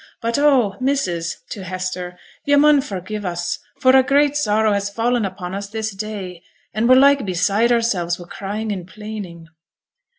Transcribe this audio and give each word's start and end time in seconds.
But 0.19 0.39
oh! 0.39 0.77
missus 0.79 1.43
(to 1.51 1.63
Hester), 1.63 2.17
yo' 2.43 2.57
mun 2.57 2.81
forgive 2.81 3.23
us, 3.23 3.59
for 3.79 3.95
a 3.95 4.01
great 4.01 4.35
sorrow 4.35 4.73
has 4.73 4.89
fallen 4.89 5.25
upon 5.25 5.53
us 5.53 5.69
this 5.69 5.91
day, 5.91 6.41
an' 6.73 6.87
we're 6.87 6.95
like 6.95 7.23
beside 7.23 7.71
ourselves 7.71 8.17
wi' 8.17 8.25
crying 8.27 8.71
an' 8.71 8.87
plaining.' 8.87 9.45